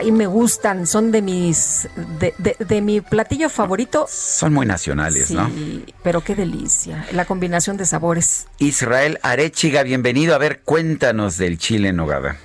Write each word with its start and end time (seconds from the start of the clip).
Ay, 0.00 0.12
me 0.12 0.28
gustan, 0.28 0.86
son 0.86 1.10
de 1.10 1.20
mis, 1.22 1.88
de, 2.20 2.32
de- 2.38 2.54
de 2.64 2.80
mi 2.80 3.00
platillo 3.00 3.48
favorito. 3.50 4.06
Son 4.08 4.54
muy 4.54 4.64
nacionales, 4.64 5.26
Sí, 5.26 5.34
¿no? 5.34 5.50
pero 6.04 6.20
qué 6.20 6.36
delicia, 6.36 7.04
la 7.10 7.24
combinación 7.24 7.76
de 7.76 7.84
sabores. 7.84 8.46
Israel 8.58 9.18
Arechiga, 9.24 9.82
bienvenido. 9.82 10.36
A 10.36 10.38
ver, 10.38 10.60
cuéntanos 10.62 11.36
del 11.36 11.58
chile 11.58 11.88
en 11.88 11.96
nogada. 11.96 12.36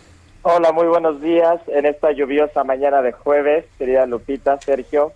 Hola, 0.42 0.72
muy 0.72 0.88
buenos 0.88 1.22
días 1.22 1.62
en 1.68 1.86
esta 1.86 2.12
lluviosa 2.12 2.64
mañana 2.64 3.04
de 3.04 3.12
jueves, 3.12 3.66
querida 3.78 4.08
Lupita, 4.08 4.60
Sergio. 4.60 5.14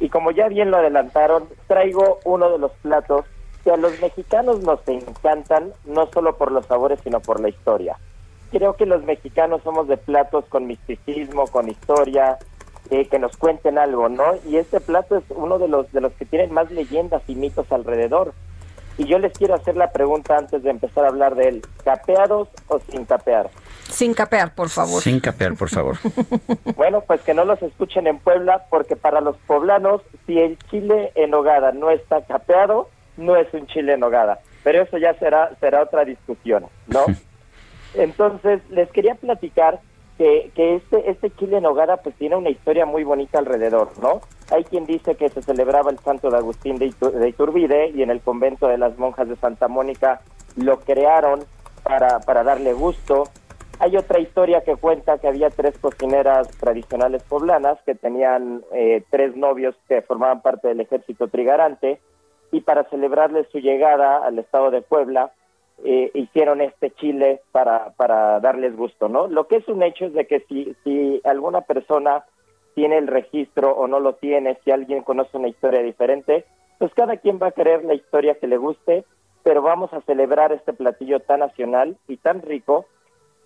Y 0.00 0.10
como 0.10 0.32
ya 0.32 0.48
bien 0.48 0.70
lo 0.70 0.76
adelantaron, 0.76 1.44
traigo 1.66 2.20
uno 2.26 2.50
de 2.52 2.58
los 2.58 2.72
platos 2.82 3.24
que 3.64 3.70
a 3.70 3.78
los 3.78 3.98
mexicanos 4.02 4.60
nos 4.60 4.80
encantan, 4.86 5.72
no 5.86 6.10
solo 6.12 6.36
por 6.36 6.52
los 6.52 6.66
sabores, 6.66 7.00
sino 7.02 7.20
por 7.20 7.40
la 7.40 7.48
historia. 7.48 7.96
Creo 8.50 8.74
que 8.74 8.86
los 8.86 9.04
mexicanos 9.04 9.62
somos 9.62 9.88
de 9.88 9.96
platos 9.96 10.44
con 10.48 10.66
misticismo, 10.66 11.46
con 11.46 11.68
historia, 11.68 12.38
eh, 12.90 13.06
que 13.06 13.20
nos 13.20 13.36
cuenten 13.36 13.78
algo, 13.78 14.08
¿no? 14.08 14.34
Y 14.48 14.56
este 14.56 14.80
plato 14.80 15.16
es 15.16 15.24
uno 15.30 15.58
de 15.58 15.68
los, 15.68 15.92
de 15.92 16.00
los 16.00 16.12
que 16.14 16.24
tienen 16.24 16.52
más 16.52 16.70
leyendas 16.70 17.22
y 17.28 17.36
mitos 17.36 17.70
alrededor. 17.70 18.34
Y 18.98 19.06
yo 19.06 19.18
les 19.18 19.32
quiero 19.32 19.54
hacer 19.54 19.76
la 19.76 19.92
pregunta 19.92 20.36
antes 20.36 20.62
de 20.62 20.70
empezar 20.70 21.04
a 21.04 21.08
hablar 21.08 21.36
de 21.36 21.48
él. 21.48 21.62
¿Capeados 21.84 22.48
o 22.66 22.80
sin 22.80 23.04
capear? 23.04 23.48
Sin 23.88 24.12
capear, 24.12 24.54
por 24.54 24.68
favor. 24.68 25.00
Sin 25.02 25.20
capear, 25.20 25.54
por 25.54 25.68
favor. 25.68 25.96
Bueno, 26.76 27.02
pues 27.02 27.20
que 27.20 27.34
no 27.34 27.44
los 27.44 27.62
escuchen 27.62 28.06
en 28.06 28.18
Puebla, 28.18 28.66
porque 28.70 28.96
para 28.96 29.20
los 29.20 29.36
poblanos, 29.46 30.00
si 30.26 30.38
el 30.38 30.58
chile 30.70 31.12
en 31.14 31.32
hogada 31.34 31.72
no 31.72 31.90
está 31.90 32.22
capeado, 32.22 32.88
no 33.16 33.36
es 33.36 33.52
un 33.52 33.66
chile 33.66 33.92
en 33.92 34.02
hogada. 34.02 34.40
Pero 34.64 34.82
eso 34.82 34.98
ya 34.98 35.14
será, 35.14 35.50
será 35.60 35.82
otra 35.82 36.04
discusión, 36.04 36.66
¿no? 36.86 37.04
Entonces, 37.94 38.60
les 38.70 38.90
quería 38.90 39.14
platicar 39.14 39.80
que, 40.18 40.50
que 40.54 40.76
este, 40.76 41.10
este 41.10 41.30
chile 41.30 41.56
en 41.58 41.66
hogada 41.66 41.96
pues 41.98 42.14
tiene 42.16 42.36
una 42.36 42.50
historia 42.50 42.84
muy 42.86 43.04
bonita 43.04 43.38
alrededor, 43.38 43.88
¿no? 44.02 44.20
Hay 44.50 44.64
quien 44.64 44.84
dice 44.84 45.14
que 45.14 45.28
se 45.28 45.42
celebraba 45.42 45.90
el 45.90 45.98
santo 45.98 46.30
de 46.30 46.36
Agustín 46.36 46.76
de, 46.76 46.86
Itu- 46.86 47.10
de 47.10 47.28
Iturbide 47.28 47.88
y 47.90 48.02
en 48.02 48.10
el 48.10 48.20
convento 48.20 48.68
de 48.68 48.78
las 48.78 48.98
monjas 48.98 49.28
de 49.28 49.36
Santa 49.36 49.68
Mónica 49.68 50.20
lo 50.56 50.80
crearon 50.80 51.40
para, 51.82 52.20
para 52.20 52.42
darle 52.42 52.72
gusto. 52.74 53.24
Hay 53.78 53.96
otra 53.96 54.18
historia 54.18 54.60
que 54.60 54.76
cuenta 54.76 55.16
que 55.16 55.28
había 55.28 55.48
tres 55.48 55.78
cocineras 55.78 56.48
tradicionales 56.58 57.22
poblanas 57.22 57.78
que 57.86 57.94
tenían 57.94 58.62
eh, 58.72 59.02
tres 59.08 59.36
novios 59.36 59.74
que 59.88 60.02
formaban 60.02 60.42
parte 60.42 60.68
del 60.68 60.80
ejército 60.80 61.28
trigarante 61.28 61.98
y 62.52 62.60
para 62.60 62.84
celebrarles 62.90 63.48
su 63.50 63.58
llegada 63.58 64.18
al 64.18 64.38
estado 64.38 64.70
de 64.70 64.82
Puebla 64.82 65.32
eh, 65.84 66.10
hicieron 66.14 66.60
este 66.60 66.90
chile 66.90 67.40
para, 67.52 67.92
para 67.96 68.40
darles 68.40 68.76
gusto, 68.76 69.08
¿no? 69.08 69.28
Lo 69.28 69.46
que 69.46 69.56
es 69.56 69.68
un 69.68 69.82
hecho 69.82 70.06
es 70.06 70.12
de 70.12 70.26
que 70.26 70.40
si, 70.40 70.74
si 70.84 71.20
alguna 71.24 71.62
persona 71.62 72.24
tiene 72.74 72.98
el 72.98 73.06
registro 73.06 73.72
o 73.72 73.86
no 73.86 74.00
lo 74.00 74.14
tiene, 74.14 74.58
si 74.64 74.70
alguien 74.70 75.02
conoce 75.02 75.36
una 75.36 75.48
historia 75.48 75.82
diferente, 75.82 76.44
pues 76.78 76.92
cada 76.94 77.16
quien 77.16 77.38
va 77.42 77.48
a 77.48 77.52
querer 77.52 77.84
la 77.84 77.94
historia 77.94 78.34
que 78.34 78.46
le 78.46 78.56
guste, 78.56 79.04
pero 79.42 79.62
vamos 79.62 79.92
a 79.92 80.00
celebrar 80.02 80.52
este 80.52 80.72
platillo 80.72 81.20
tan 81.20 81.40
nacional 81.40 81.96
y 82.08 82.16
tan 82.18 82.42
rico 82.42 82.86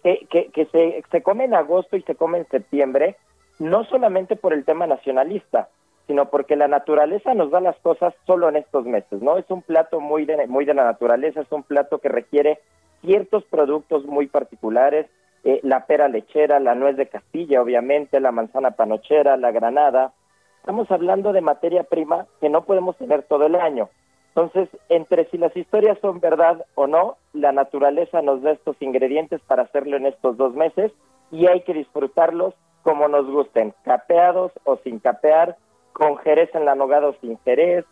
que, 0.02 0.26
que, 0.30 0.50
que 0.50 0.66
se, 0.66 1.02
se 1.10 1.22
come 1.22 1.44
en 1.44 1.54
agosto 1.54 1.96
y 1.96 2.02
se 2.02 2.14
come 2.14 2.38
en 2.38 2.48
septiembre, 2.48 3.16
no 3.58 3.84
solamente 3.84 4.36
por 4.36 4.52
el 4.52 4.64
tema 4.64 4.86
nacionalista, 4.86 5.68
sino 6.06 6.28
porque 6.30 6.56
la 6.56 6.68
naturaleza 6.68 7.34
nos 7.34 7.50
da 7.50 7.60
las 7.60 7.76
cosas 7.76 8.14
solo 8.26 8.48
en 8.48 8.56
estos 8.56 8.84
meses, 8.84 9.22
¿no? 9.22 9.38
Es 9.38 9.50
un 9.50 9.62
plato 9.62 10.00
muy 10.00 10.24
de, 10.26 10.46
muy 10.46 10.64
de 10.64 10.74
la 10.74 10.84
naturaleza, 10.84 11.40
es 11.40 11.52
un 11.52 11.62
plato 11.62 11.98
que 11.98 12.08
requiere 12.08 12.60
ciertos 13.00 13.44
productos 13.44 14.04
muy 14.04 14.26
particulares, 14.26 15.06
eh, 15.44 15.60
la 15.62 15.86
pera 15.86 16.08
lechera, 16.08 16.58
la 16.60 16.74
nuez 16.74 16.96
de 16.96 17.06
Castilla, 17.06 17.62
obviamente, 17.62 18.20
la 18.20 18.32
manzana 18.32 18.72
panochera, 18.72 19.36
la 19.36 19.50
granada. 19.50 20.12
Estamos 20.60 20.90
hablando 20.90 21.32
de 21.32 21.42
materia 21.42 21.84
prima 21.84 22.26
que 22.40 22.48
no 22.48 22.64
podemos 22.64 22.96
tener 22.96 23.22
todo 23.24 23.46
el 23.46 23.54
año. 23.54 23.88
Entonces, 24.28 24.68
entre 24.88 25.26
si 25.30 25.38
las 25.38 25.56
historias 25.56 25.98
son 26.00 26.18
verdad 26.18 26.64
o 26.74 26.86
no, 26.86 27.18
la 27.32 27.52
naturaleza 27.52 28.20
nos 28.20 28.42
da 28.42 28.52
estos 28.52 28.76
ingredientes 28.80 29.40
para 29.42 29.62
hacerlo 29.62 29.96
en 29.96 30.06
estos 30.06 30.36
dos 30.36 30.54
meses 30.54 30.92
y 31.30 31.46
hay 31.46 31.60
que 31.60 31.74
disfrutarlos 31.74 32.54
como 32.82 33.06
nos 33.06 33.26
gusten, 33.30 33.74
capeados 33.84 34.52
o 34.64 34.76
sin 34.78 34.98
capear, 34.98 35.56
con 35.94 36.18
jerez 36.18 36.50
en 36.54 36.66
la 36.66 36.74
nogada 36.74 37.06
o 37.08 37.16
sin 37.22 37.38
jerez, 37.44 37.86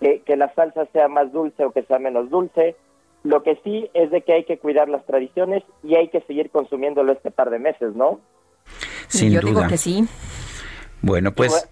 que, 0.00 0.22
que 0.22 0.36
la 0.36 0.54
salsa 0.54 0.86
sea 0.92 1.08
más 1.08 1.30
dulce 1.32 1.64
o 1.64 1.72
que 1.72 1.82
sea 1.82 1.98
menos 1.98 2.30
dulce. 2.30 2.74
Lo 3.24 3.42
que 3.42 3.56
sí 3.64 3.90
es 3.94 4.10
de 4.10 4.22
que 4.22 4.32
hay 4.32 4.44
que 4.44 4.58
cuidar 4.58 4.88
las 4.88 5.04
tradiciones 5.04 5.62
y 5.82 5.96
hay 5.96 6.08
que 6.08 6.20
seguir 6.22 6.50
consumiéndolo 6.50 7.12
este 7.12 7.30
par 7.32 7.50
de 7.50 7.58
meses, 7.58 7.94
¿no? 7.94 8.20
Sin 9.08 9.32
Yo 9.32 9.40
duda. 9.40 9.50
digo 9.50 9.66
que 9.68 9.76
sí. 9.76 10.06
Bueno, 11.02 11.32
pues 11.32 11.68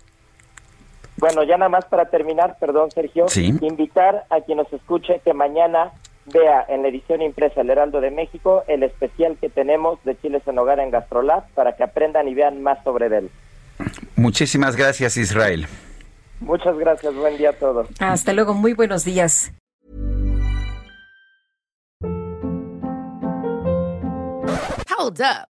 Bueno, 1.18 1.44
ya 1.44 1.56
nada 1.56 1.68
más 1.70 1.84
para 1.86 2.10
terminar, 2.10 2.56
perdón 2.60 2.90
Sergio, 2.90 3.28
Sí. 3.28 3.56
invitar 3.62 4.24
a 4.28 4.40
quien 4.42 4.58
nos 4.58 4.70
escuche 4.72 5.20
que 5.24 5.32
mañana 5.32 5.92
vea 6.26 6.64
en 6.68 6.82
la 6.82 6.88
edición 6.88 7.22
impresa 7.22 7.60
El 7.62 7.70
Heraldo 7.70 8.00
de 8.00 8.10
México 8.10 8.64
el 8.66 8.82
especial 8.82 9.36
que 9.40 9.48
tenemos 9.48 10.02
de 10.04 10.18
chiles 10.20 10.42
en 10.48 10.58
hogar 10.58 10.80
en 10.80 10.90
Gastrolab 10.90 11.48
para 11.54 11.76
que 11.76 11.84
aprendan 11.84 12.26
y 12.28 12.34
vean 12.34 12.60
más 12.62 12.82
sobre 12.84 13.06
él. 13.06 13.30
Muchísimas 14.16 14.76
gracias, 14.76 15.16
Israel. 15.16 15.66
Muchas 16.40 16.76
gracias, 16.76 17.14
buen 17.14 17.36
día 17.38 17.50
a 17.50 17.52
todos. 17.54 17.88
Hasta 17.98 18.32
luego, 18.32 18.54
muy 18.54 18.72
buenos 18.72 19.04
días. 19.04 19.52
Hold 24.98 25.20
up. 25.20 25.55